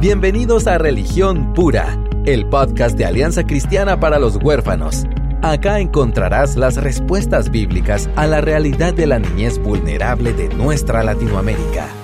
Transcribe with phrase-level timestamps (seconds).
[0.00, 5.04] Bienvenidos a Religión Pura, el podcast de Alianza Cristiana para los Huérfanos.
[5.42, 11.99] Acá encontrarás las respuestas bíblicas a la realidad de la niñez vulnerable de nuestra Latinoamérica.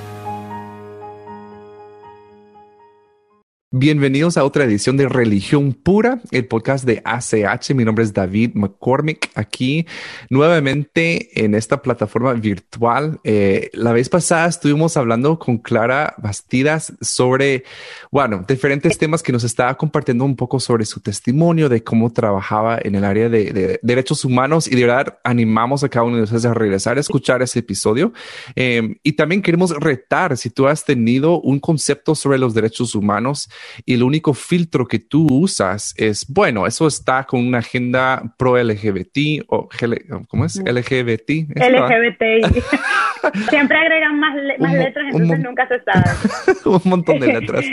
[3.78, 7.74] Bienvenidos a otra edición de Religión Pura, el podcast de ACH.
[7.74, 9.84] Mi nombre es David McCormick, aquí
[10.30, 13.20] nuevamente en esta plataforma virtual.
[13.22, 17.64] Eh, la vez pasada estuvimos hablando con Clara Bastidas sobre,
[18.10, 22.78] bueno, diferentes temas que nos estaba compartiendo un poco sobre su testimonio, de cómo trabajaba
[22.82, 26.46] en el área de, derechos humanos y de verdad animamos a cada uno de ustedes
[26.46, 28.14] a regresar a escuchar ese episodio.
[28.54, 33.50] Eh, y también queremos retar si tú has tenido un concepto sobre los derechos humanos
[33.84, 38.56] y el único filtro que tú usas es, bueno, eso está con una agenda pro
[38.62, 39.68] LGBT o,
[40.28, 40.56] ¿cómo es?
[40.56, 41.48] LGBT.
[41.54, 42.64] LGBT.
[43.50, 46.60] Siempre agregan más, letras, entonces nunca se sabe.
[46.64, 47.64] un montón de letras.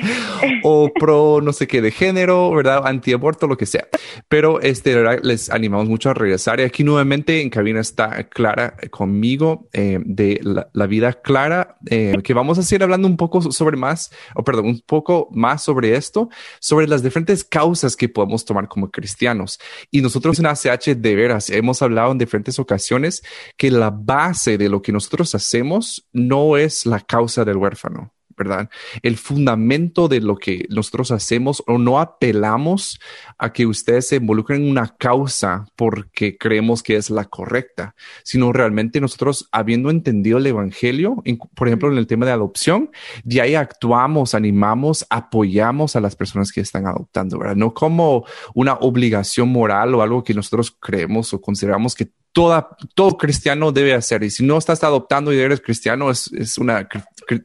[0.63, 2.85] o pro no sé qué de género, ¿verdad?
[2.85, 3.87] Antiaborto, lo que sea.
[4.27, 6.59] Pero este, les animamos mucho a regresar.
[6.59, 12.33] Y aquí nuevamente en cabina está Clara conmigo eh, de la, vida clara, eh, que
[12.33, 16.29] vamos a seguir hablando un poco sobre más, o perdón, un poco más sobre esto,
[16.59, 19.59] sobre las diferentes causas que podemos tomar como cristianos.
[19.91, 23.23] Y nosotros en ACH de veras hemos hablado en diferentes ocasiones
[23.57, 28.12] que la base de lo que nosotros hacemos no es la causa del huérfano.
[28.37, 28.69] ¿Verdad?
[29.01, 32.99] El fundamento de lo que nosotros hacemos o no apelamos
[33.37, 38.51] a que ustedes se involucren en una causa porque creemos que es la correcta, sino
[38.53, 41.23] realmente nosotros, habiendo entendido el Evangelio,
[41.55, 42.91] por ejemplo, en el tema de adopción,
[43.23, 47.55] de ahí actuamos, animamos, apoyamos a las personas que están adoptando, ¿verdad?
[47.55, 53.15] No como una obligación moral o algo que nosotros creemos o consideramos que toda, todo
[53.17, 54.23] cristiano debe hacer.
[54.23, 56.89] Y si no estás adoptando y eres cristiano, es, es, una,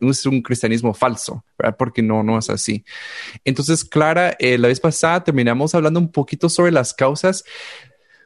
[0.00, 1.76] es un cristianismo falso, ¿verdad?
[1.78, 2.84] Porque no, no es así.
[3.44, 7.44] Entonces, Clara, eh, la vez pasada terminamos hablando un poquito sobre las causas.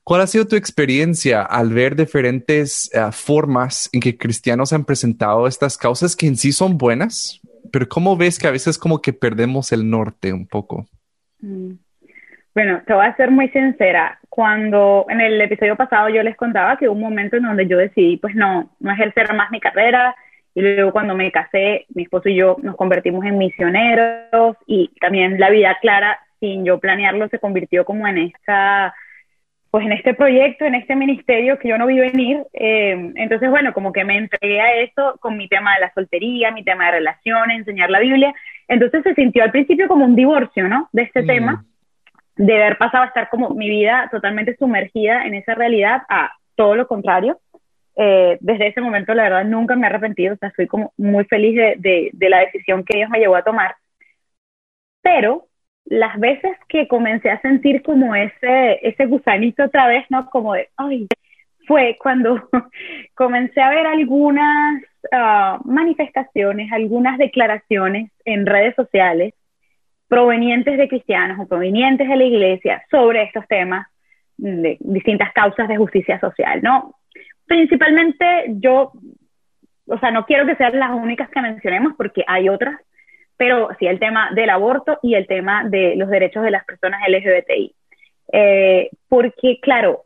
[0.05, 5.47] ¿Cuál ha sido tu experiencia al ver diferentes eh, formas en que cristianos han presentado
[5.47, 7.41] estas causas que en sí son buenas?
[7.71, 10.89] Pero ¿cómo ves que a veces como que perdemos el norte un poco?
[11.41, 11.73] Mm.
[12.55, 14.19] Bueno, te voy a ser muy sincera.
[14.29, 17.79] Cuando en el episodio pasado yo les contaba que hubo un momento en donde yo
[17.79, 20.15] decidí, pues no, no ejercer más mi carrera.
[20.55, 25.41] Y luego cuando me casé, mi esposo y yo nos convertimos en misioneros y también
[25.41, 28.95] la vida clara, sin yo planearlo, se convirtió como en esta,
[29.71, 32.43] pues en este proyecto, en este ministerio que yo no vi venir.
[32.53, 36.51] Eh, entonces, bueno, como que me entregué a eso con mi tema de la soltería,
[36.51, 38.35] mi tema de relaciones, enseñar la Biblia.
[38.69, 40.91] Entonces se sintió al principio como un divorcio, ¿no?
[40.93, 41.27] De este mm.
[41.27, 41.65] tema
[42.37, 46.77] de haber pasado a estar como mi vida totalmente sumergida en esa realidad a todo
[46.77, 47.41] lo contrario.
[47.97, 51.25] Eh, desde ese momento, la verdad, nunca me he arrepentido, o sea, estoy como muy
[51.25, 53.77] feliz de, de, la decisión que Dios me llevó a tomar.
[55.03, 55.47] Pero
[55.85, 60.31] las veces que comencé a sentir como ese, ese gusanito otra vez, ¿no?
[60.31, 61.07] Como de, ay,
[61.67, 62.49] fue cuando
[63.15, 64.83] comencé a ver algunas
[65.13, 69.35] ah, manifestaciones, algunas declaraciones en redes sociales
[70.13, 73.87] provenientes de cristianos o provenientes de la iglesia sobre estos temas
[74.37, 76.97] de distintas causas de justicia social, ¿no?
[77.47, 78.27] Principalmente
[78.61, 78.93] yo,
[79.87, 82.79] o sea, no quiero que sean las únicas que mencionemos porque hay otras,
[83.39, 87.01] pero sí el tema del aborto y el tema de los derechos de las personas
[87.09, 87.75] LGBTI.
[88.35, 90.03] Eh, porque, claro,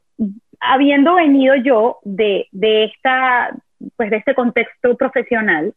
[0.61, 3.57] habiendo venido yo de, de, esta,
[3.97, 5.75] pues de este contexto profesional,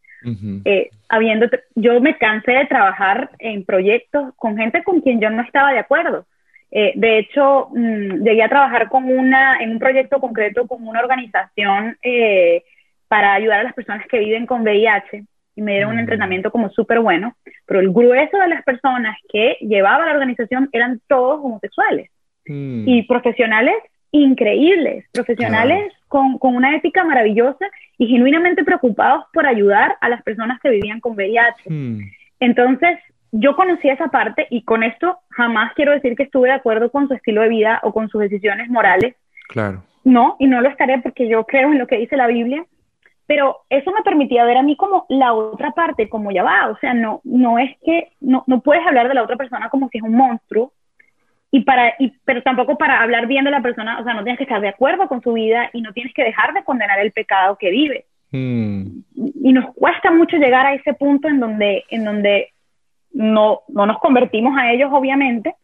[0.65, 5.41] eh, habiendo, yo me cansé de trabajar en proyectos con gente con quien yo no
[5.41, 6.25] estaba de acuerdo.
[6.71, 10.99] Eh, de hecho, mm, llegué a trabajar con una, en un proyecto concreto con una
[10.99, 12.63] organización eh,
[13.07, 15.23] para ayudar a las personas que viven con VIH
[15.55, 15.99] y me dieron un mm.
[15.99, 17.35] entrenamiento como súper bueno,
[17.65, 22.11] pero el grueso de las personas que llevaba la organización eran todos homosexuales
[22.45, 22.87] mm.
[22.87, 23.75] y profesionales
[24.11, 27.65] increíbles, profesionales con, con, una ética maravillosa
[27.97, 31.69] y genuinamente preocupados por ayudar a las personas que vivían con VIH.
[31.69, 31.99] Hmm.
[32.39, 32.97] Entonces,
[33.31, 37.07] yo conocí esa parte y con esto jamás quiero decir que estuve de acuerdo con
[37.07, 39.15] su estilo de vida o con sus decisiones morales.
[39.47, 39.83] Claro.
[40.03, 42.65] No, y no lo estaré porque yo creo en lo que dice la Biblia,
[43.27, 46.77] pero eso me permitía ver a mí como la otra parte, como ya va, o
[46.79, 49.99] sea, no, no es que, no, no puedes hablar de la otra persona como si
[49.99, 50.73] es un monstruo,
[51.51, 54.37] y para, y, pero tampoco para hablar bien de la persona, o sea, no tienes
[54.37, 57.11] que estar de acuerdo con su vida y no tienes que dejar de condenar el
[57.11, 58.05] pecado que vive.
[58.31, 59.01] Hmm.
[59.15, 62.53] Y nos cuesta mucho llegar a ese punto en donde, en donde
[63.11, 65.55] no, no nos convertimos a ellos, obviamente,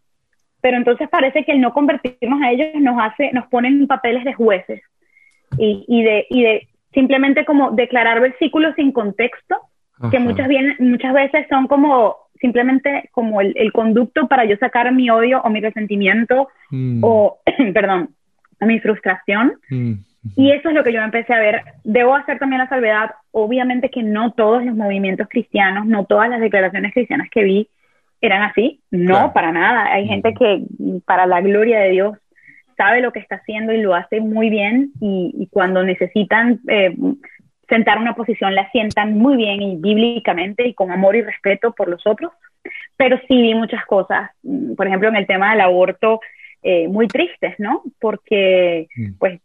[0.61, 4.23] pero entonces parece que el no convertirnos a ellos nos hace, nos ponen en papeles
[4.23, 4.81] de jueces
[5.59, 9.57] y, y, de, y de simplemente como declarar versículos sin contexto,
[10.09, 15.09] que muchas, bien, muchas veces son como simplemente como el, conducto para yo sacar mi
[15.09, 17.03] odio o mi resentimiento mm.
[17.03, 17.39] o,
[17.73, 18.09] perdón,
[18.61, 19.53] mi frustración.
[19.69, 19.93] Mm,
[20.35, 21.61] y eso es lo que yo empecé a ver.
[21.83, 26.41] Debo hacer también la salvedad, obviamente que no todos los movimientos cristianos, no todas las
[26.41, 27.69] declaraciones cristianas que vi
[28.21, 29.91] eran así, no, para nada.
[29.91, 30.63] Hay gente que
[31.05, 32.17] para la gloria de Dios
[32.75, 36.95] sabe lo que está haciendo y lo hace muy bien y, cuando necesitan eh,
[37.67, 41.87] sentar una posición la sientan muy bien y bíblicamente y con amor y respeto por
[41.87, 42.31] los otros.
[42.97, 46.19] Pero sí vi muchas cosas, mm, por ejemplo, en el tema del aborto,
[46.63, 47.83] eh, muy tristes, ¿no?
[47.99, 49.17] Porque, mm.
[49.19, 49.39] pues,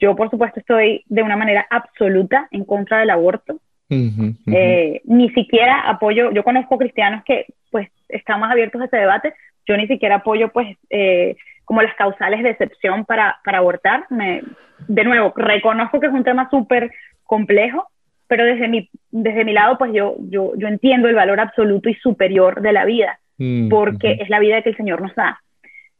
[0.00, 3.60] yo, por supuesto, estoy de una manera absoluta en contra del aborto.
[3.90, 9.34] Eh, ni siquiera apoyo, yo conozco cristianos que, pues, están más abiertos a ese debate.
[9.66, 11.36] Yo ni siquiera apoyo, pues, eh,
[11.66, 14.06] como las causales de excepción para, para abortar.
[14.08, 14.42] Me,
[14.88, 16.90] de nuevo, reconozco que es un tema súper
[17.24, 17.86] complejo,
[18.26, 21.94] pero desde mi, desde mi lado, pues yo, yo, yo entiendo el valor absoluto y
[21.94, 25.40] superior de la vida, mm, porque es la vida que el Señor nos da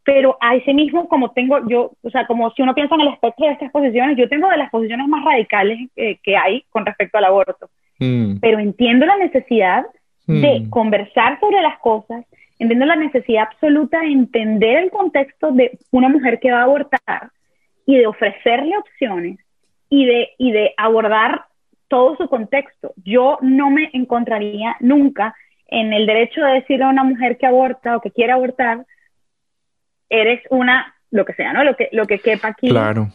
[0.04, 3.08] pero a ese mismo, como tengo yo, o sea, como si uno piensa en el
[3.08, 6.84] espectro de estas posiciones, yo tengo de las posiciones más radicales eh, que hay con
[6.84, 8.38] respecto al aborto, mm.
[8.40, 9.84] pero entiendo la necesidad
[10.26, 10.70] de mm.
[10.70, 12.24] conversar sobre las cosas,
[12.58, 17.30] entiendo la necesidad absoluta de entender el contexto de una mujer que va a abortar
[17.86, 19.38] y de ofrecerle opciones
[19.92, 21.44] y de, y de abordar
[21.86, 22.94] todo su contexto.
[23.04, 25.34] Yo no me encontraría nunca
[25.66, 28.86] en el derecho de decirle a una mujer que aborta o que quiere abortar,
[30.08, 31.62] eres una, lo que sea, ¿no?
[31.62, 32.70] Lo que, lo que quepa aquí.
[32.70, 33.08] Claro.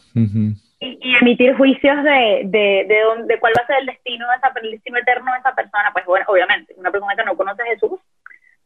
[0.79, 4.51] y, emitir juicios de, de, de, dónde, cuál va a ser el destino, de esa,
[4.61, 5.89] el destino eterno de esa persona.
[5.93, 7.99] Pues bueno, obviamente, una persona que no conoce a Jesús,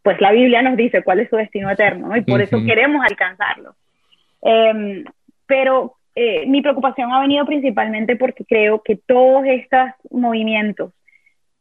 [0.04, 2.18] pues la Biblia nos dice cuál es su destino eterno, ¿no?
[2.18, 3.74] Y por eso queremos alcanzarlo.
[4.42, 5.06] Em,
[5.46, 10.92] pero eh, mi preocupación ha venido principalmente porque creo que todos estos movimientos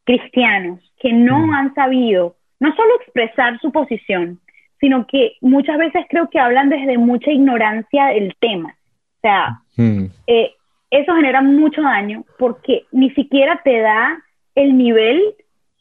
[0.05, 4.41] cristianos que no han sabido no solo expresar su posición,
[4.81, 8.71] sino que muchas veces creo que hablan desde mucha ignorancia del tema.
[8.71, 10.07] O sea, hmm.
[10.27, 10.53] eh,
[10.91, 14.21] eso genera mucho daño porque ni siquiera te da
[14.55, 15.23] el nivel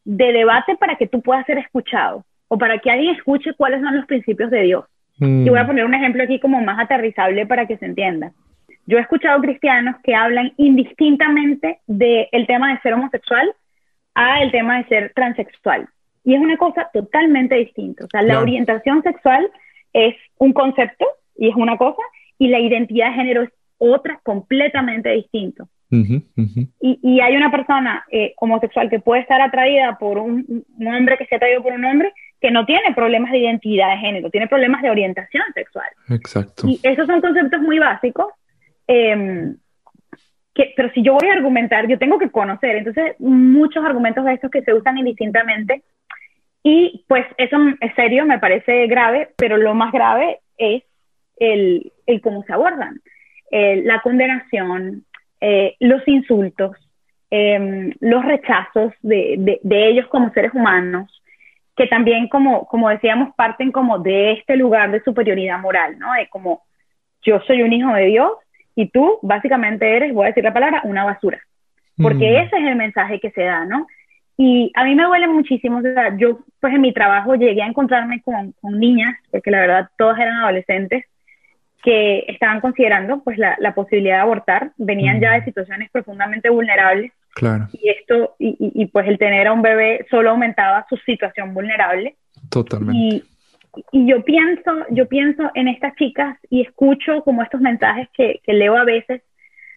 [0.06, 3.96] de debate para que tú puedas ser escuchado o para que alguien escuche cuáles son
[3.96, 4.86] los principios de Dios.
[5.18, 5.46] Hmm.
[5.46, 8.32] Y voy a poner un ejemplo aquí como más aterrizable para que se entienda.
[8.90, 13.54] Yo he escuchado cristianos que hablan indistintamente del tema de ser homosexual
[14.16, 15.88] a el tema de ser transexual.
[16.24, 18.06] Y es una cosa totalmente distinta.
[18.06, 19.48] O sea, la orientación sexual
[19.94, 21.06] es un concepto
[21.38, 22.02] y es una cosa,
[22.40, 25.68] y la identidad de género es otra completamente distinto.
[25.92, 31.18] Y, y, hay una persona eh, homosexual que puede estar atraída por un, un, hombre
[31.18, 34.30] que se ha atraído por un hombre que no tiene problemas de identidad de género,
[34.30, 35.88] tiene problemas de orientación sexual.
[36.10, 36.68] Exacto.
[36.68, 38.28] Y esos son conceptos muy básicos.
[38.92, 39.54] Eh,
[40.56, 42.76] que, pero si yo voy a argumentar, yo tengo que conocer.
[42.76, 45.84] Entonces, muchos argumentos de estos que se usan indistintamente
[46.64, 50.84] y pues eso es serio, me parece grave, pero lo más grave es
[51.38, 53.00] el, el cómo se abordan.
[53.52, 55.06] la condenación,
[55.40, 56.76] eh, los insultos,
[57.30, 61.24] em, los rechazos de, de, ellos como seres humanos,
[61.76, 66.12] que también, como, como decíamos, parten como de este lugar de superioridad moral, ¿no?
[66.14, 66.64] De como
[67.22, 68.32] yo soy un hijo de Dios
[68.80, 71.42] y tú básicamente eres, voy a decir la palabra, una basura.
[71.98, 72.36] Porque mm.
[72.46, 73.88] ese es el mensaje que se da, ¿no?
[74.38, 77.68] Y a mí me duele muchísimo, o sea, yo pues en mi trabajo llegué a
[77.68, 81.04] encontrarme con, con niñas, porque la verdad todas eran adolescentes,
[81.84, 87.12] que estaban considerando pues la, la posibilidad de abortar, venían ya de situaciones profundamente vulnerables.
[87.34, 87.68] Claro.
[87.74, 92.16] Y esto, y, y, pues el tener a un bebé solo aumentaba su situación vulnerable.
[92.50, 92.98] Totalmente.
[92.98, 93.24] Y,
[93.92, 98.54] y yo pienso, yo pienso en estas chicas y escucho como estos mensajes que, que
[98.54, 99.22] leo a veces,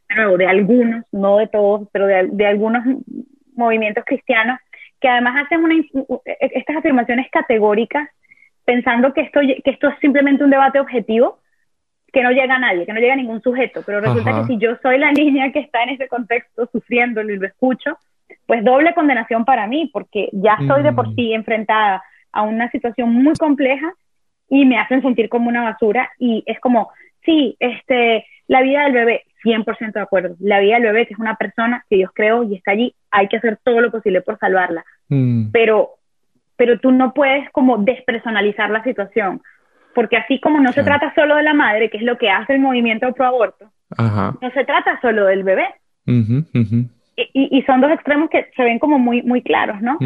[0.09, 2.85] de nuevo, de algunos, no de todos, pero de, de algunos
[3.55, 4.59] movimientos cristianos
[5.01, 5.75] que además hacen una,
[6.25, 8.09] estas afirmaciones categóricas
[8.65, 11.41] pensando que esto, que esto es simplemente un debate objetivo,
[12.13, 14.59] que no llega a nadie, que no llega a ningún sujeto, pero resulta que si
[14.59, 17.99] yo soy la niña que está en ese contexto sufriéndolo y lo escucho,
[18.47, 21.15] pues doble condenación para mí, porque ya estoy de por mm.
[21.15, 23.93] sí enfrentada a una situación muy compleja
[24.49, 26.91] y me hacen sentir como una basura y es como,
[27.25, 30.37] sí, este, la vida del bebé, 100% de acuerdo.
[30.41, 33.29] La vida del bebé, que es una persona que Dios creó y está allí, hay
[33.29, 34.85] que hacer todo lo posible por salvarla.
[35.09, 35.51] Mm.
[35.53, 35.91] Pero,
[36.57, 39.41] pero tú no puedes como despersonalizar la situación,
[39.95, 42.55] porque así como no se trata solo de la madre, que es lo que hace
[42.55, 45.67] el movimiento pro aborto, no se trata solo del bebé.
[47.17, 49.99] Y, y, son dos extremos que se ven como muy, muy claros, ¿no?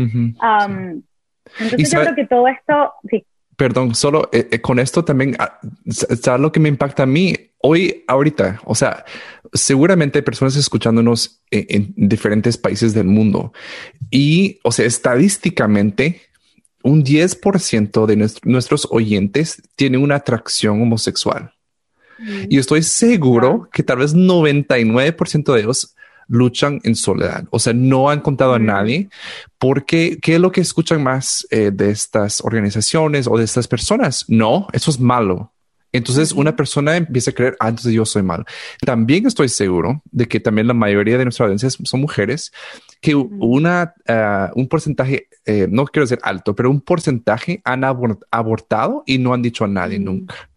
[1.58, 3.24] Entonces yo creo que todo esto, sí.
[3.56, 7.34] Perdón, solo eh, eh, con esto también, ah, ¿sabes lo que me impacta a mí
[7.58, 8.60] hoy, ahorita?
[8.64, 9.04] O sea,
[9.52, 13.54] seguramente hay personas escuchándonos en, diferentes países del mundo
[14.10, 16.20] y, o sea, estadísticamente,
[16.82, 21.54] un 10% de nuestros oyentes tiene una atracción homosexual.
[22.18, 22.44] Mm.
[22.50, 25.96] Y estoy seguro que tal vez 99% de ellos
[26.28, 27.45] luchan en soledad.
[27.50, 29.09] O sea, no han contado a nadie
[29.59, 34.25] porque ¿qué es lo que escuchan más eh, de estas organizaciones o de estas personas?
[34.28, 35.52] No, eso es malo.
[35.92, 38.45] Entonces una persona empieza a creer, ah, entonces yo soy malo.
[38.85, 42.52] También estoy seguro de que también la mayoría de nuestras audiencias son mujeres,
[43.00, 49.04] que una, ah, un porcentaje, eh, no quiero decir alto, pero un porcentaje han abortado
[49.06, 50.50] y no han dicho a nadie nunca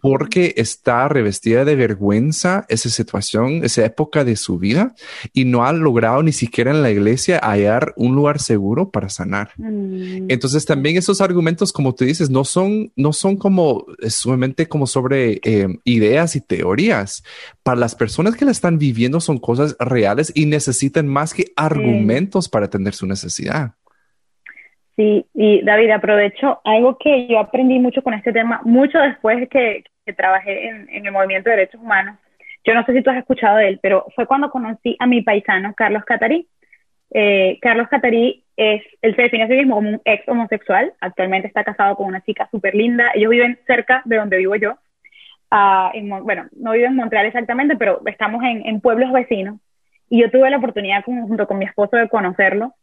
[0.00, 4.94] porque está revestida de vergüenza esa situación, esa época de su vida
[5.32, 9.50] y no ha logrado ni siquiera en la iglesia hallar un lugar seguro para sanar.
[9.56, 10.26] Mm.
[10.28, 15.40] Entonces también esos argumentos, como tú dices, no son, no son como solamente como sobre
[15.42, 17.22] em, ideas y teorías.
[17.62, 22.48] Para las personas que la están viviendo son cosas reales y necesitan más que argumentos
[22.48, 23.74] para atender su necesidad.
[24.96, 29.82] Sí, y David, aprovecho algo que yo aprendí mucho con este tema, mucho después que,
[30.06, 32.16] que trabajé en, el movimiento de derechos humanos.
[32.64, 35.22] Yo no sé si tú has escuchado de él, pero fue cuando conocí a mi
[35.22, 36.46] paisano, Carlos Catarí.
[37.12, 41.48] Eh, Carlos Catarí es, él se define a sí mismo como un ex homosexual, actualmente
[41.48, 44.78] está casado con una chica súper linda, ellos viven cerca de donde vivo yo,
[45.50, 49.60] uh, en, bueno, no vivo en Montreal exactamente, pero estamos en pueblos vecinos,
[50.08, 52.74] y yo tuve la oportunidad junto con mi esposo de conocerlo,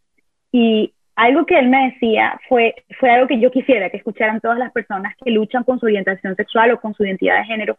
[0.51, 4.57] y algo que él me decía fue, fue algo que yo quisiera que escucharan todas
[4.57, 7.77] las personas que luchan con su orientación sexual o con su identidad de género,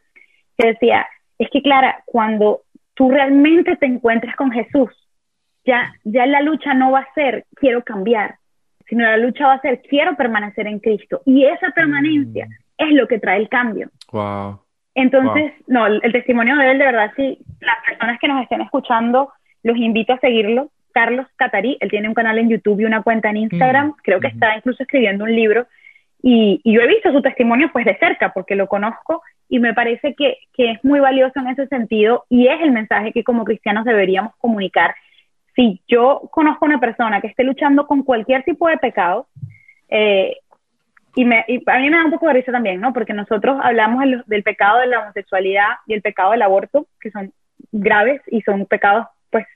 [0.57, 1.07] que decía,
[1.39, 2.62] es que Clara, cuando
[2.95, 4.91] tú realmente te encuentres con Jesús,
[5.65, 8.37] ya, ya la lucha no va a ser quiero cambiar,
[8.87, 11.23] sino la lucha va a ser quiero permanecer en Cristo.
[11.25, 12.51] Y esa permanencia mm.
[12.79, 13.91] es lo que trae el cambio.
[14.12, 14.61] Wow.
[14.95, 18.61] Entonces, no, el, el, testimonio de él, de verdad, sí, las personas que nos estén
[18.61, 20.71] escuchando, los invito a seguirlo.
[20.93, 24.21] Carlos Catarí, él tiene un canal en YouTube y una cuenta en Instagram, mm, creo
[24.21, 25.67] que está incluso escribiendo un libro,
[26.23, 30.15] y, yo he visto su testimonio pues de cerca, porque lo conozco, y me parece
[30.15, 34.35] que, es muy valioso en ese sentido, y es el mensaje que como cristianos deberíamos
[34.37, 34.95] comunicar.
[35.57, 39.27] Si yo conozco a una persona que esté luchando con cualquier tipo de pecado,
[39.89, 40.37] eh,
[41.15, 42.95] y, me, y a mí me da un poco de risa también, ¿no?
[42.95, 47.33] Porque nosotros hablamos del pecado de la homosexualidad y el pecado del aborto, que son
[47.71, 49.47] graves y son pecados, pues,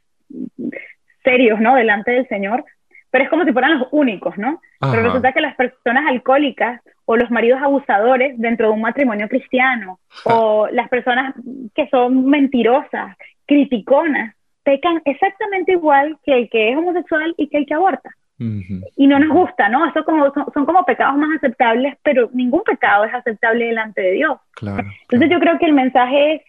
[1.26, 1.75] serios, ¿no?
[1.75, 2.64] Delante del Señor,
[3.11, 4.61] pero es como si fueran los únicos, ¿no?
[4.80, 9.99] Pero resulta que las personas alcohólicas o los maridos abusadores dentro de un matrimonio cristiano
[10.25, 11.35] o las personas
[11.75, 13.16] que son mentirosas,
[13.47, 18.11] criticonas, pecan exactamente igual que el que es homosexual y que el que aborta.
[18.38, 19.88] Y no nos gusta, ¿no?
[19.88, 24.38] Eso como, son, como pecados más aceptables, pero ningún pecado es aceptable delante de Dios.
[24.61, 26.42] Entonces yo creo que el mensaje es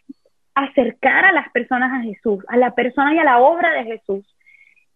[0.53, 4.25] acercar a las personas a Jesús, a la persona y a la obra de Jesús,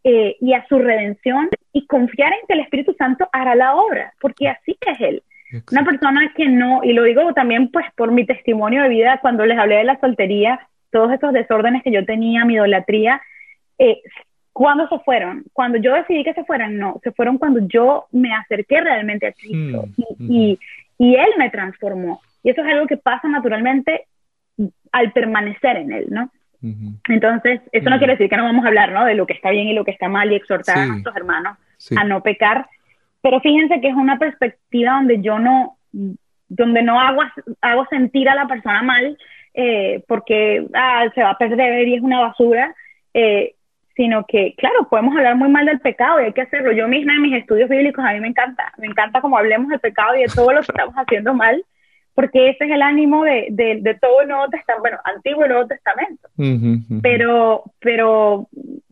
[0.03, 4.13] eh, y a su redención y confiar en que el Espíritu Santo hará la obra,
[4.20, 5.24] porque así es Él.
[5.72, 9.46] Una persona que no, y lo digo también pues por mi testimonio de vida, cuando
[9.46, 13.22] les hablé de la soltería, todos esos desórdenes que yo tenía, mi idolatría,
[13.77, 14.01] eh,
[14.53, 15.43] ¿cuándo se fueron?
[15.53, 19.34] Cuando yo decidí que se fueran, no, se fueron cuando yo me acerqué realmente a
[19.34, 20.60] Cristo hmm, y,
[20.98, 22.22] y Él me transformó.
[22.43, 24.05] Y eso es algo que pasa naturalmente
[24.91, 26.31] al permanecer en Él, ¿no?
[27.10, 29.06] Entonces, eso no quiere decir que no vamos a hablar ¿no?
[29.06, 31.58] de lo que está bien y lo que está mal y exhortar a nuestros hermanos
[31.96, 32.68] a no pecar,
[33.22, 35.77] pero fíjense que es una perspectiva donde yo no,
[36.48, 37.22] donde no hago,
[37.62, 39.18] hago sentir a la persona mal
[39.53, 42.74] eh, porque ah, se va a perder y es una basura,
[43.13, 43.56] eh,
[43.96, 46.72] sino que, claro, podemos hablar muy mal del pecado y hay que hacerlo.
[46.72, 49.80] Yo misma en mis estudios bíblicos, a mí me encanta, me encanta como hablemos del
[49.80, 51.63] pecado y de todo lo que estamos haciendo mal,
[52.22, 55.66] porque ese es el ánimo de, de, todo el Nuevo Testamento, bueno, Antiguo y Nuevo
[55.66, 56.30] Testamento.
[57.01, 58.48] Pero, pero,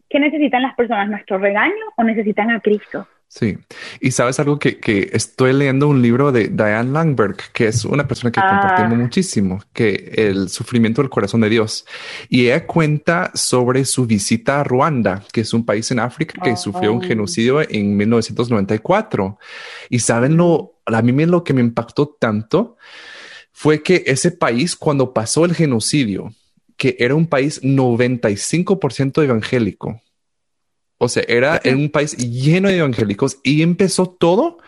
[0.10, 1.10] ¿qué necesitan las personas?
[1.10, 3.08] ¿Nuestro regaño o necesitan a Cristo?
[3.28, 3.56] Sí,
[4.02, 8.08] y sabes algo que, que, estoy leyendo un libro de Diane Langberg, que es una
[8.08, 8.50] persona que ah.
[8.50, 11.86] compartimos muchísimo, que el sufrimiento del corazón de Dios.
[12.30, 16.58] Y ella cuenta sobre su visita a Ruanda, que es un país en África que
[16.58, 17.08] sufrió un oh.
[17.08, 19.38] genocidio en 1994.
[19.92, 22.78] Y saben lo, a mí lo que me impactó tanto
[23.60, 26.34] fue que ese país, cuando pasó el genocidio,
[26.78, 30.02] que era un país 95% evangélico,
[30.98, 34.60] o sea, era en un país lleno de evangélicos y empezó todo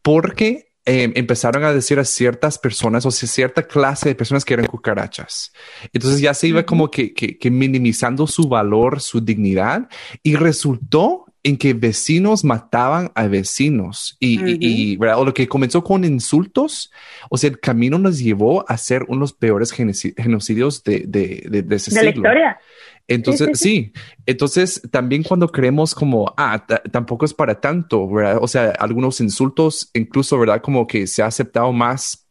[0.00, 4.54] porque em, empezaron a decir a ciertas personas o sea, cierta clase de personas que
[4.54, 5.52] eran cucarachas.
[5.92, 9.88] Entonces ya se iba como que, que, minimizando su valor, su dignidad
[10.22, 15.20] y resultó en que vecinos mataban a vecinos y, ¿verdad?
[15.20, 16.90] o lo que comenzó con insultos,
[17.30, 21.46] o sea, el camino nos llevó a ser uno de los peores genocidios de, de,
[21.48, 22.58] de, de ese de la historia.
[23.06, 23.92] Entonces, sí,
[24.26, 28.38] entonces también cuando creemos como, ah, tampoco es para tanto, ¿verdad?
[28.42, 30.60] O sea, algunos insultos, incluso, ¿verdad?
[30.60, 32.26] Como que se ha aceptado más.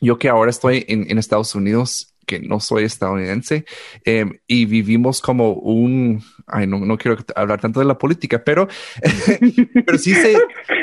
[0.00, 3.64] Yo que ahora estoy en, en Estados Unidos, que no soy estadounidense
[4.04, 8.68] em, y vivimos como un, ay, no, no quiero hablar tanto de la política, pero,
[9.84, 10.34] pero sí se,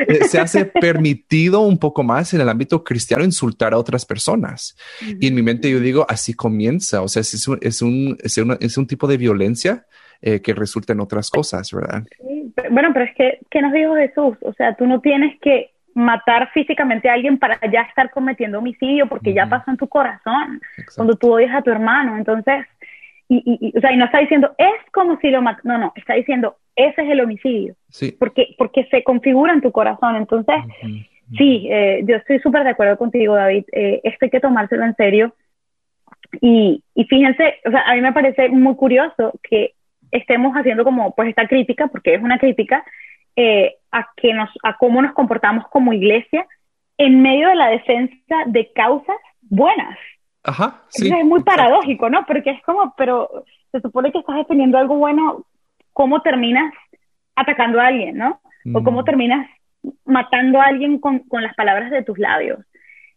[0.09, 4.75] eh, se hace permitido un poco más en el ámbito cristiano insultar a otras personas.
[5.21, 8.17] Y en mi mente yo digo, así comienza, o sea, es un, es un,
[8.59, 9.85] es un tipo de violencia
[10.21, 12.03] eh, que resulta en otras cosas, ¿verdad?
[12.71, 14.35] bueno, pero es que, ¿qué nos dijo Jesús?
[14.41, 19.07] O sea, tú no tienes que matar físicamente a alguien para ya estar cometiendo homicidio
[19.07, 20.61] porque ya pasó en tu corazón
[20.95, 22.17] cuando tú odias a tu hermano.
[22.17, 22.65] Entonces,
[23.27, 25.93] y, y, o sea, y no está diciendo, es como si lo mató, no, no,
[25.95, 28.15] está diciendo, ese es el homicidio, sí.
[28.17, 30.15] porque, porque se configura en tu corazón.
[30.17, 30.55] Entonces,
[31.35, 34.95] sí, eh, yo estoy súper de acuerdo contigo, David, eh, esto hay que tomárselo en
[34.95, 35.33] serio.
[36.41, 39.73] Y, y fíjense, o sea, a mí me parece muy curioso que
[40.11, 42.85] estemos haciendo como pues esta crítica, porque es una crítica,
[43.37, 46.45] eh, a, que nos, a cómo nos comportamos como iglesia
[46.97, 49.97] en medio de la defensa de causas buenas.
[50.43, 51.07] Ajá, sí.
[51.07, 52.25] es muy paradójico, ¿no?
[52.25, 55.45] Porque es como, pero se supone que estás defendiendo algo bueno,
[55.93, 56.73] ¿cómo terminas
[57.35, 58.41] atacando a alguien, ¿no?
[58.73, 59.05] O cómo mm.
[59.05, 59.47] terminas
[60.03, 62.59] matando a alguien con, con, las palabras de tus labios.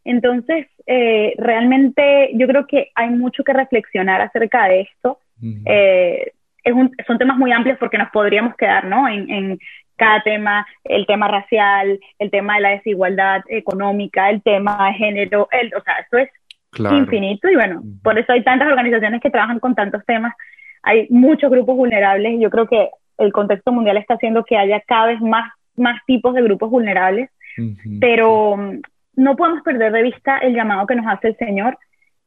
[0.05, 5.19] Entonces, eh, realmente yo creo que hay mucho que reflexionar acerca de esto.
[5.65, 9.09] eh, es un, son temas muy amplios porque nos podríamos quedar, ¿no?
[9.09, 9.59] En, en,
[10.01, 15.47] cada tema, el tema racial, el tema de la desigualdad económica, el tema de género,
[15.53, 16.31] el, o sea, esto es
[16.91, 20.35] infinito y bueno, por eso hay tantas organizaciones que trabajan con tantos temas,
[20.83, 22.89] hay muchos grupos vulnerables, yo creo que
[23.19, 27.29] el contexto mundial está haciendo que haya cada vez más, más tipos de grupos vulnerables,
[28.01, 28.81] pero mm,
[29.17, 31.77] no podemos perder de vista el llamado que nos hace el Señor.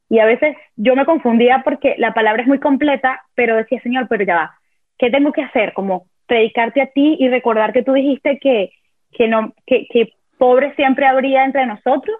[0.08, 4.06] Y a veces yo me confundía porque la palabra es muy completa, pero decía, Señor,
[4.08, 4.54] pero ya va,
[4.96, 5.72] ¿qué tengo que hacer?
[5.72, 8.72] Como predicarte a ti y recordar que tú dijiste que,
[9.12, 12.16] que, no, que, que pobre siempre habría entre nosotros,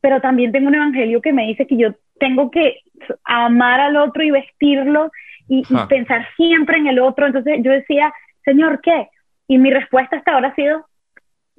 [0.00, 2.80] pero también tengo un evangelio que me dice que yo tengo que
[3.24, 5.10] amar al otro y vestirlo
[5.48, 7.26] y, pensar siempre en el otro.
[7.26, 8.12] Entonces yo decía,
[8.44, 9.08] Señor, ¿qué?
[9.48, 10.86] Y mi respuesta hasta ahora ha sido,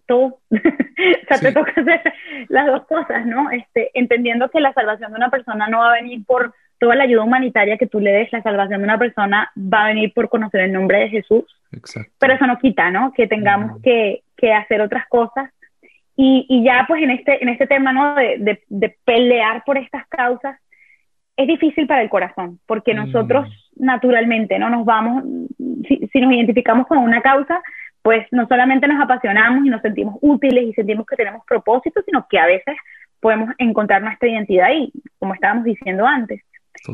[0.06, 0.40] todo.
[0.50, 2.14] o sea, te toca hacer
[2.50, 3.50] las dos cosas, ¿no?
[3.52, 7.04] Este, entendiendo que la salvación de una persona no va a venir por toda la
[7.04, 10.30] ayuda humanitaria que tú le des, la salvación de una persona va a venir por
[10.30, 11.46] conocer el nombre de Jesús.
[11.72, 12.12] Exacto.
[12.20, 13.12] Pero eso no quita, ¿no?
[13.14, 15.50] Que tengamos que, que, hacer otras cosas.
[16.16, 18.16] Y, y, ya pues en este, en este tema, ¿no?
[18.16, 20.60] De, de, pelear por estas causas,
[21.36, 24.70] es difícil para el corazón, porque nosotros naturalmente, ¿no?
[24.70, 25.24] Nos vamos,
[25.88, 27.62] si, si nos identificamos con una causa,
[28.02, 32.26] pues no solamente nos apasionamos y nos sentimos útiles y sentimos que tenemos propósito, sino
[32.28, 32.76] que a veces
[33.20, 36.42] podemos encontrar nuestra identidad ahí, como estábamos diciendo antes.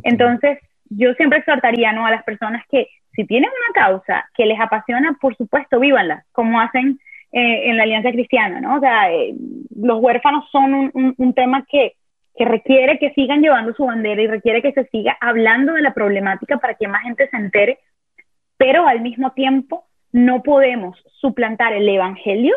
[0.03, 2.05] Entonces, yo siempre exhortaría ¿no?
[2.05, 6.59] a las personas que si tienen una causa que les apasiona, por supuesto, vívanla, como
[6.59, 6.99] hacen
[7.31, 8.77] eh, en la Alianza Cristiana, ¿no?
[8.77, 9.33] O sea, eh,
[9.75, 11.93] los huérfanos son un, un, tema que,
[12.35, 15.93] que, requiere que sigan llevando su bandera y requiere que se siga hablando de la
[15.93, 17.79] problemática para que más gente se entere,
[18.57, 22.55] pero al mismo tiempo no podemos suplantar el Evangelio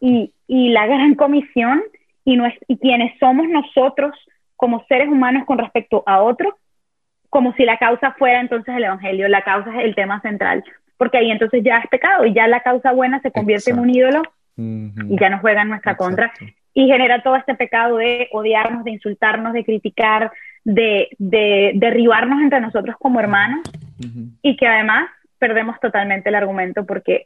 [0.00, 1.82] Y, y la gran comisión
[2.24, 4.14] y, no es, y quienes somos nosotros
[4.60, 6.54] como seres humanos con respecto a otro,
[7.30, 10.62] como si la causa fuera entonces el Evangelio, la causa es el tema central,
[10.98, 13.88] porque ahí entonces ya es pecado y ya la causa buena se convierte en un
[13.88, 14.22] ídolo
[14.58, 16.30] y ya nos juega en nuestra contra
[16.74, 20.30] y genera todo este pecado de odiarnos, de insultarnos, de criticar,
[20.62, 23.60] de, de derribarnos entre nosotros como hermanos
[24.42, 27.24] y que además perdemos totalmente el argumento porque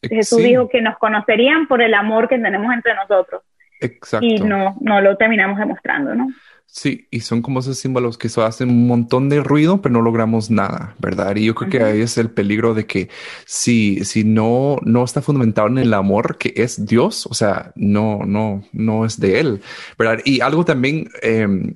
[0.00, 3.42] Jesús dijo que nos conocerían por el amor que tenemos entre nosotros.
[3.80, 4.26] Exacto.
[4.26, 6.28] Y no, no lo terminamos demostrando, ¿no?
[6.68, 10.50] Sí, y son como esos símbolos que hacen un montón de ruido, pero no logramos
[10.50, 11.34] nada, ¿verdad?
[11.36, 13.08] Y yo creo que ahí es el peligro de que
[13.46, 18.18] si, si no, no está fundamentado en el amor que es Dios, o sea, no,
[18.26, 19.62] no, no es de Él,
[19.98, 20.18] ¿verdad?
[20.24, 21.72] Y algo también em,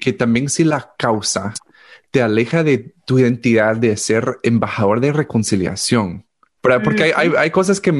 [0.00, 1.52] que también si la causa
[2.10, 6.24] te aleja de tu identidad de ser embajador de reconciliación,
[6.60, 7.90] porque hay, hay, hay, cosas que,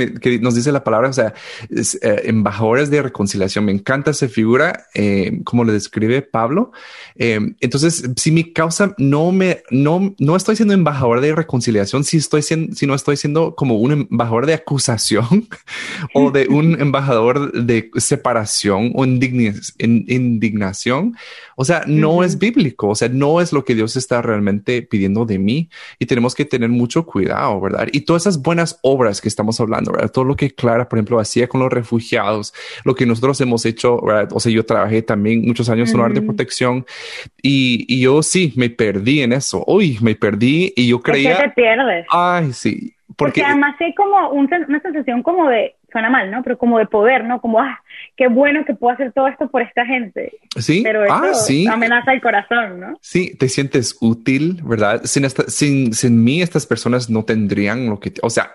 [0.41, 1.33] nos dice la palabra, o sea,
[1.71, 3.65] eh, embajadores de reconciliación.
[3.65, 6.73] Me encanta esa figura, eh, como le describe Pablo.
[7.17, 12.19] Eh, entonces, si mi causa no me, no, no estoy siendo embajador de reconciliación, si
[12.19, 15.49] estoy siendo, si no estoy siendo como un embajador de acusación
[16.15, 21.17] o de un embajador de separación o indignación,
[21.57, 25.25] o sea, no es bíblico, o sea, no es lo que Dios está realmente pidiendo
[25.25, 27.89] de mí y tenemos que tener mucho cuidado, ¿verdad?
[27.93, 30.11] Y todas esas buenas obras que estamos hablando, ¿verdad?
[30.11, 32.53] Todo lo que Clara, por ejemplo, hacía con los refugiados,
[32.85, 34.29] lo que nosotros hemos hecho, ¿verdad?
[34.33, 36.85] O sea, yo trabajé también muchos años en un área de protección
[37.41, 39.63] y, y, yo sí me perdí en eso.
[39.69, 41.33] Uy, me perdí y yo creía.
[41.33, 42.07] Es que te pierdes.
[42.11, 42.93] Ay, sí.
[43.17, 46.43] Porque, además hay como una sensación como de, suena mal, ¿no?
[46.43, 47.41] Pero como de poder, ¿no?
[47.41, 47.81] Como, ah,
[48.21, 50.31] qué bueno que puedo hacer todo esto por esta gente.
[50.59, 50.83] Sí.
[50.85, 52.99] Pero ah, eso amenaza el corazón, ¿no?
[53.01, 55.01] Sí, te sientes útil, ¿verdad?
[55.05, 58.55] Sin, sin, sin mí, estas personas no tendrían lo que, o sea,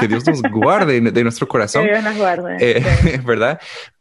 [0.00, 1.84] que Dios nos guarde de nuestro corazón.
[1.84, 2.56] Que Dios nos guarde.
[2.58, 3.60] Eh, ¿Verdad?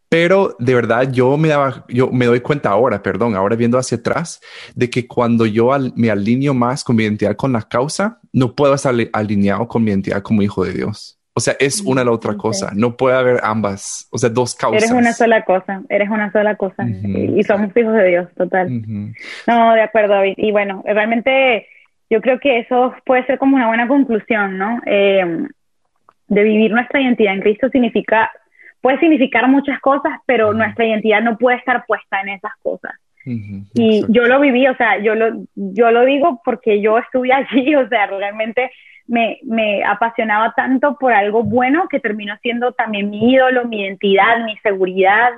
[0.09, 3.99] Pero de verdad yo me daba, yo me doy cuenta ahora, perdón, ahora viendo hacia
[3.99, 4.41] atrás,
[4.73, 8.73] de que cuando yo me alineo más con mi identidad con la causa, no puedo
[8.73, 11.19] estar alineado con mi identidad como hijo de Dios.
[11.37, 12.71] O sea, es una la otra cosa.
[12.73, 14.83] No puede haber ambas, o sea, dos causas.
[14.83, 16.85] Eres una sola cosa, eres una sola cosa.
[16.87, 18.69] y, somos hijos de Dios, total.
[19.45, 20.35] No, de acuerdo, David.
[20.37, 21.67] Y bueno, realmente
[22.09, 24.79] yo creo que eso puede ser como una buena conclusión, ¿no?
[24.85, 25.47] Eh,
[26.27, 28.31] de vivir nuestra identidad en Cristo significa
[28.85, 32.91] puede significar muchas cosas, pero nuestra identidad no puede estar puesta en esas cosas.
[33.25, 37.75] Y yo lo viví, o sea, yo lo, yo lo digo porque yo estuve allí,
[37.75, 38.71] o sea, realmente
[39.07, 44.43] me, me apasionaba tanto por algo bueno que terminó siendo también mi ídolo, mi identidad,
[44.45, 45.31] mi seguridad.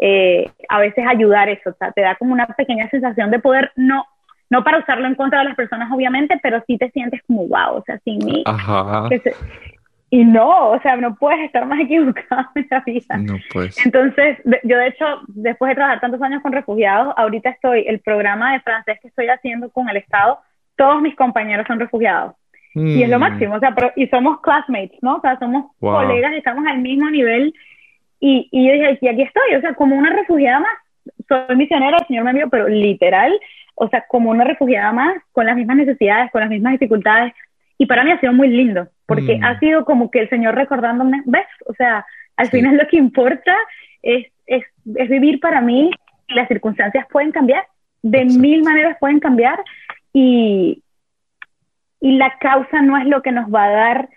[0.00, 3.72] Eh, a veces ayudar eso, o sea, te da como una pequeña sensación de poder,
[3.74, 4.04] no,
[4.48, 7.78] no para usarlo en contra de las personas, obviamente, pero sí te sientes como wow,
[7.78, 8.44] o sea, sin mí.
[8.46, 9.08] Ajá.
[10.10, 13.16] Y no, o sea, no puedes estar más equivocado en la vida.
[13.18, 13.84] No puedes.
[13.84, 18.52] Entonces, yo de hecho, después de trabajar tantos años con refugiados, ahorita estoy, el programa
[18.52, 20.38] de francés que estoy haciendo con el Estado,
[20.76, 22.34] todos mis compañeros son refugiados.
[22.74, 23.20] Y es lo mm.
[23.20, 25.16] máximo, o sea, y somos classmates, ¿no?
[25.16, 27.52] O sea, somos colegas, estamos al mismo nivel.
[28.20, 30.72] Y, y yo dije, y aquí estoy, o sea, como una refugiada más.
[31.26, 33.32] Soy misionera, el Señor me envió, pero literal,
[33.74, 37.32] o sea, como una refugiada más, con las mismas necesidades, con las mismas dificultades,
[37.78, 39.44] y para mí ha sido muy lindo, porque mm.
[39.44, 41.46] ha sido como que el Señor recordándome, ¿ves?
[41.64, 42.04] O sea,
[42.36, 43.56] al final lo que importa
[44.02, 45.90] es, es, es, vivir para mí
[46.28, 47.66] y las circunstancias pueden cambiar,
[48.02, 49.58] de mil maneras pueden cambiar
[50.12, 50.82] y,
[52.00, 54.08] y la causa no es lo que nos va a dar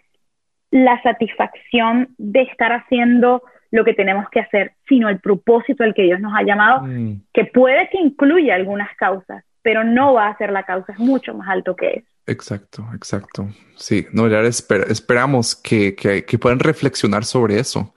[0.72, 6.04] la satisfacción de estar haciendo lo que tenemos que hacer, sino el propósito al que
[6.04, 7.22] Dios nos ha llamado, mm.
[7.34, 11.34] que puede que incluya algunas causas, pero no va a ser la causa, es mucho
[11.34, 12.08] más alto que eso.
[12.28, 13.50] Exacto, exacto.
[13.76, 17.94] Sí, no, ya esperamos que, que, que, puedan reflexionar sobre eso,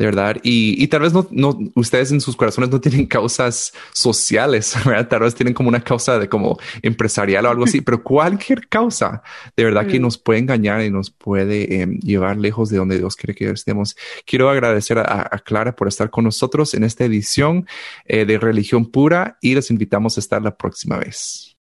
[0.00, 0.38] de verdad.
[0.42, 5.08] Y, y tal vez no, no, ustedes en sus corazones no tienen causas sociales, ¿verdad?
[5.08, 9.22] Tal vez tienen como una causa de como empresarial o algo así, pero cualquier causa
[9.54, 13.14] de verdad que nos puede engañar y nos puede em, llevar lejos de donde Dios
[13.14, 13.94] quiere que estemos.
[14.24, 17.66] Quiero agradecer a, a Clara por estar con nosotros en esta edición
[18.06, 21.58] eh, de Religión Pura y les invitamos a estar la próxima vez.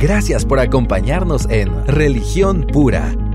[0.00, 3.14] Gracias por acompañarnos en Religión Pura,